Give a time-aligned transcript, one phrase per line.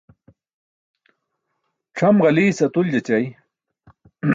[1.97, 3.25] Cʰam ġaliis atuljaćay.